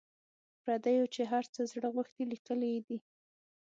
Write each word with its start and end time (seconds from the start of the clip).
پردیو 0.63 1.05
چي 1.13 1.21
هر 1.31 1.43
څه 1.53 1.61
زړه 1.71 1.87
غوښتي 1.95 2.23
لیکلي 2.31 2.71
دي. 2.87 2.97